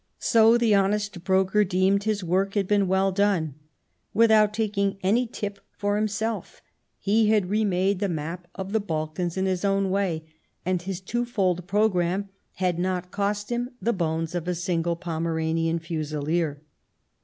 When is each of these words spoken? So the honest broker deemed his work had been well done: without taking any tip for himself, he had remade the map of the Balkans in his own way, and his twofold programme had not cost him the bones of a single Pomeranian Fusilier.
So 0.17 0.57
the 0.57 0.73
honest 0.73 1.23
broker 1.23 1.63
deemed 1.63 2.05
his 2.05 2.23
work 2.23 2.55
had 2.55 2.67
been 2.67 2.87
well 2.87 3.11
done: 3.11 3.53
without 4.15 4.51
taking 4.51 4.97
any 5.03 5.27
tip 5.27 5.59
for 5.77 5.95
himself, 5.95 6.59
he 6.97 7.27
had 7.29 7.51
remade 7.51 7.99
the 7.99 8.09
map 8.09 8.47
of 8.55 8.71
the 8.71 8.79
Balkans 8.79 9.37
in 9.37 9.45
his 9.45 9.63
own 9.63 9.91
way, 9.91 10.25
and 10.65 10.81
his 10.81 11.01
twofold 11.01 11.67
programme 11.67 12.29
had 12.53 12.79
not 12.79 13.11
cost 13.11 13.51
him 13.51 13.69
the 13.79 13.93
bones 13.93 14.33
of 14.33 14.47
a 14.47 14.55
single 14.55 14.95
Pomeranian 14.95 15.77
Fusilier. 15.77 16.63